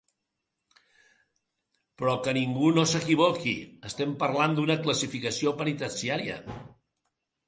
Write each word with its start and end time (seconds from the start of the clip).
Però 2.01 2.15
que 2.27 2.31
ningú 2.37 2.71
no 2.77 2.85
s’equivoqui: 2.91 3.53
estem 3.89 4.15
parlant 4.23 4.55
d’una 4.61 4.79
classificació 4.87 5.53
penitenciària. 5.61 6.39